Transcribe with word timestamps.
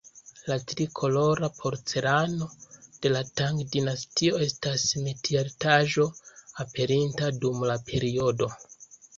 La 0.51 0.55
tri-kolora 0.69 1.49
porcelano 1.57 2.47
de 3.03 3.11
la 3.13 3.21
Tang-dinastio 3.41 4.41
estas 4.47 4.87
metiartaĵo 5.09 6.09
aperinta 6.67 7.33
dum 7.45 7.65
la 7.73 7.81
periodo. 7.93 8.51